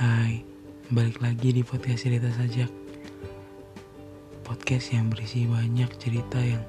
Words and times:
Hai, 0.00 0.40
balik 0.88 1.20
lagi 1.20 1.52
di 1.52 1.60
podcast 1.60 2.08
cerita 2.08 2.32
sajak. 2.32 2.72
Podcast 4.40 4.96
yang 4.96 5.12
berisi 5.12 5.44
banyak 5.44 5.92
cerita 6.00 6.40
yang 6.40 6.64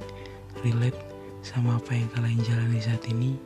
relate 0.68 1.00
sama 1.40 1.80
apa 1.80 1.96
yang 1.96 2.12
kalian 2.12 2.44
jalani 2.44 2.84
saat 2.84 3.00
ini 3.08 3.40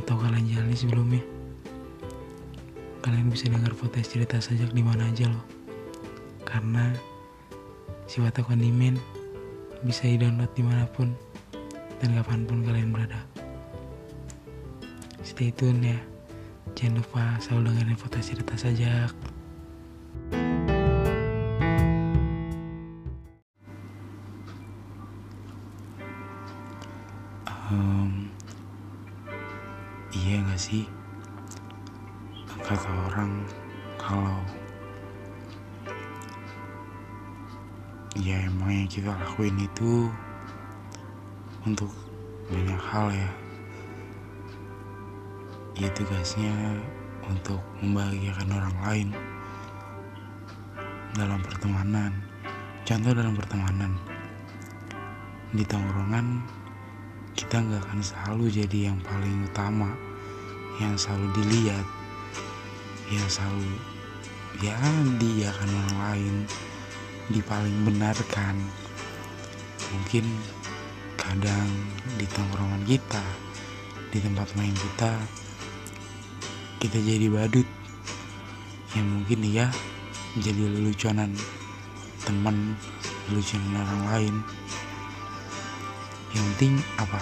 Atau 0.00 0.16
kalian 0.16 0.48
jalani 0.48 0.72
sebelumnya. 0.72 1.20
Kalian 3.04 3.28
bisa 3.28 3.52
dengar 3.52 3.76
podcast 3.76 4.16
cerita 4.16 4.40
sajak 4.40 4.72
di 4.72 4.80
mana 4.80 5.04
aja 5.04 5.28
loh. 5.28 5.44
Karena 6.48 6.96
si 8.08 8.24
Watak 8.24 8.48
bisa 9.84 10.08
di-download 10.08 10.52
di 10.56 10.64
mana 10.64 10.88
pun 10.96 11.12
dan 12.00 12.16
kapan 12.16 12.48
pun 12.48 12.64
kalian 12.64 12.88
berada. 12.88 13.20
Stay 15.20 15.52
tune 15.52 15.92
ya 15.92 16.15
Jangan 16.74 16.98
lupa 16.98 17.24
selalu 17.38 17.70
dengerin 17.70 17.98
podcast 18.00 18.34
cerita 18.34 18.54
sajak. 18.58 19.12
Um, 27.70 28.30
Iya 30.10 30.42
gak 30.42 30.58
sih? 30.58 30.90
Kata 32.66 32.90
orang 33.10 33.46
kalau 33.94 34.42
Ya 38.18 38.42
emang 38.42 38.74
yang 38.74 38.90
kita 38.90 39.14
lakuin 39.14 39.54
itu 39.60 40.10
Untuk 41.62 41.94
banyak 42.50 42.82
hal 42.90 43.06
ya 43.14 43.45
Ya 45.76 45.92
tugasnya 45.92 46.56
untuk 47.28 47.60
membahagiakan 47.84 48.48
orang 48.48 48.76
lain 48.80 49.08
Dalam 51.12 51.44
pertemanan. 51.44 52.16
Contoh 52.88 53.12
dalam 53.12 53.36
pertemanan. 53.36 53.92
Di 55.52 55.60
tongkrongan 55.68 56.40
kita 57.36 57.60
nggak 57.60 57.84
akan 57.92 58.00
selalu 58.00 58.48
jadi 58.48 58.88
yang 58.88 58.96
paling 59.04 59.44
utama 59.44 59.92
yang 60.80 60.96
selalu 60.96 61.28
dilihat 61.44 61.86
yang 63.12 63.28
selalu 63.28 63.68
ya 64.64 64.72
diakan 65.20 65.70
orang 65.76 65.96
lain 66.08 66.34
dipaling 67.28 67.78
benarkan. 67.84 68.56
Mungkin 69.92 70.24
kadang 71.20 71.68
di 72.16 72.24
tongkrongan 72.32 72.80
kita 72.88 73.24
di 74.08 74.24
tempat 74.24 74.48
main 74.56 74.72
kita 74.72 75.12
kita 76.86 77.02
jadi 77.02 77.26
badut. 77.26 77.66
Yang 78.94 79.06
mungkin 79.10 79.40
ya 79.50 79.66
jadi 80.38 80.62
leluconan 80.70 81.34
teman 82.22 82.78
leluconan 83.26 83.74
orang 83.82 84.04
lain. 84.14 84.34
Yang 86.30 86.44
penting 86.54 86.72
apa? 87.02 87.20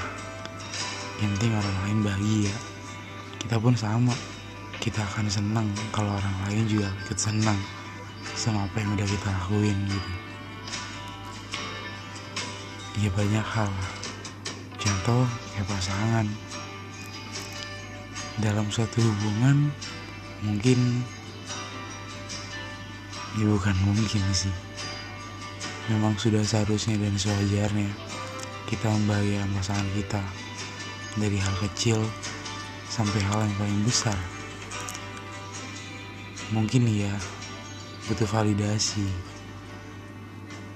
Yang 1.24 1.30
penting 1.40 1.52
orang 1.56 1.76
lain 1.88 1.98
bahagia. 2.04 2.54
Kita 3.40 3.56
pun 3.56 3.72
sama. 3.72 4.12
Kita 4.84 5.00
akan 5.00 5.32
senang 5.32 5.68
kalau 5.96 6.12
orang 6.12 6.36
lain 6.44 6.68
juga 6.68 6.92
ikut 7.08 7.16
senang 7.16 7.56
sama 8.36 8.68
apa 8.68 8.84
yang 8.84 8.92
udah 8.92 9.08
kita 9.08 9.28
lakuin 9.32 9.78
gitu. 9.88 10.10
Ya 13.00 13.08
banyak 13.16 13.46
hal. 13.48 13.72
Contoh 14.76 15.24
kayak 15.56 15.66
pasangan 15.72 16.28
dalam 18.42 18.66
suatu 18.66 18.98
hubungan 18.98 19.70
mungkin 20.42 20.78
ya 23.38 23.46
bukan 23.46 23.76
mungkin 23.86 24.22
sih. 24.34 24.54
Memang 25.90 26.16
sudah 26.16 26.40
seharusnya 26.40 26.96
dan 26.96 27.14
sewajarnya 27.14 27.90
kita 28.66 28.88
membahagiakan 28.88 29.50
pasangan 29.60 29.88
kita 29.94 30.22
dari 31.20 31.38
hal 31.38 31.54
kecil 31.62 31.98
sampai 32.88 33.20
hal 33.22 33.44
yang 33.44 33.54
paling 33.60 33.80
besar. 33.84 34.18
Mungkin 36.50 36.88
ya 36.88 37.12
butuh 38.08 38.26
validasi 38.26 39.06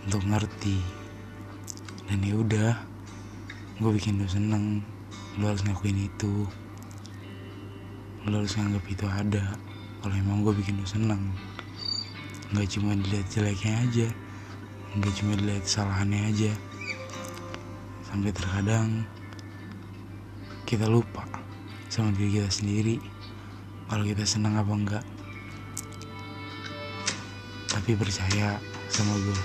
untuk 0.07 0.23
ngerti. 0.29 0.79
Dan 2.09 2.25
ya 2.25 2.35
udah 2.41 2.73
gue 3.79 3.91
bikin 3.95 4.19
lo 4.19 4.27
seneng 4.27 4.83
lo 5.39 5.53
harus 5.53 5.63
ngakuin 5.63 6.11
itu 6.11 6.49
lo 8.27 8.43
harus 8.43 8.57
nganggap 8.59 8.85
itu 8.91 9.07
ada. 9.07 9.45
Kalau 10.03 10.15
emang 10.15 10.43
gue 10.43 10.57
bikin 10.59 10.81
lo 10.81 10.87
seneng. 10.89 11.31
Nggak 12.51 12.69
cuma 12.75 12.97
dilihat 12.99 13.27
jeleknya 13.31 13.75
aja. 13.85 14.09
Nggak 14.99 15.13
cuma 15.21 15.33
dilihat 15.39 15.63
kesalahannya 15.63 16.23
aja. 16.33 16.53
Sampai 18.03 18.33
terkadang 18.35 19.05
kita 20.67 20.91
lupa 20.91 21.23
sama 21.87 22.11
diri 22.17 22.43
kita 22.43 22.51
sendiri. 22.51 22.97
Kalau 23.87 24.03
kita 24.03 24.25
senang 24.27 24.59
apa 24.59 24.73
enggak 24.75 25.05
tapi 27.79 27.95
percaya 27.95 28.59
sama 28.91 29.15
gue 29.17 29.41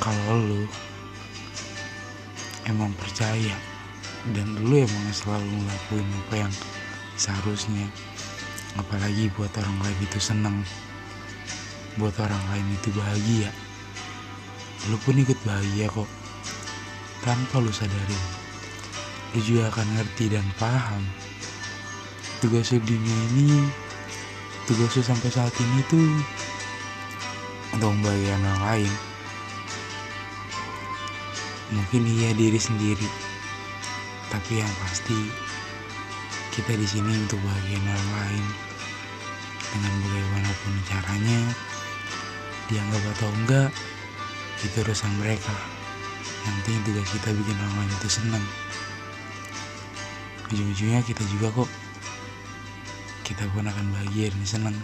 kalau 0.00 0.38
lu 0.42 0.64
emang 2.66 2.88
percaya 2.96 3.54
dan 4.34 4.58
lu 4.60 4.82
emang 4.82 5.06
selalu 5.14 5.46
ngelakuin 5.46 6.08
apa 6.26 6.34
yang 6.46 6.54
seharusnya. 7.14 7.86
Apalagi 8.78 9.30
buat 9.34 9.50
orang 9.58 9.78
lain 9.82 9.98
itu 10.04 10.18
senang 10.22 10.62
buat 11.98 12.14
orang 12.22 12.44
lain 12.54 12.66
itu 12.78 12.94
bahagia. 12.94 13.50
Lu 14.90 14.96
pun 15.02 15.18
ikut 15.18 15.38
bahagia 15.42 15.90
kok. 15.90 16.06
Tanpa 17.26 17.58
lu 17.58 17.74
sadari 17.74 18.38
lu 19.36 19.44
juga 19.44 19.68
akan 19.68 19.86
ngerti 19.98 20.32
dan 20.32 20.46
paham. 20.56 21.02
Tugas 22.40 22.70
lu 22.72 22.80
dunia 22.80 23.18
ini 23.34 23.66
tugas 24.64 24.94
lu 24.94 25.02
sampai 25.02 25.28
saat 25.32 25.52
ini 25.58 25.80
tuh 25.90 26.08
untuk 27.74 27.92
membahagiakan 27.92 28.46
orang 28.46 28.62
lain. 28.72 28.92
Mungkin 31.68 32.02
iya 32.08 32.30
diri 32.32 32.56
sendiri 32.56 33.08
tapi 34.28 34.60
yang 34.60 34.72
pasti 34.84 35.16
kita 36.52 36.74
di 36.74 36.86
sini 36.88 37.12
untuk 37.24 37.40
bahagian 37.44 37.84
orang 37.84 38.10
lain. 38.24 38.44
Dengan 39.68 39.94
bagaimanapun 40.00 40.74
caranya 40.88 41.40
dianggap 42.72 43.02
atau 43.16 43.28
enggak 43.44 43.70
itu 44.64 44.76
urusan 44.80 45.12
mereka. 45.20 45.54
Yang 46.48 46.54
penting 46.64 46.76
tugas 46.88 47.08
kita 47.12 47.28
bikin 47.36 47.56
orang 47.60 47.76
lain 47.84 47.92
itu 48.00 48.08
senang. 48.08 48.44
Ujung-ujungnya 50.48 51.00
kita 51.04 51.22
juga 51.28 51.52
kok 51.52 51.70
kita 53.28 53.44
pun 53.52 53.68
akan 53.68 53.86
bahagia 53.92 54.32
dan 54.32 54.44
senang 54.48 54.76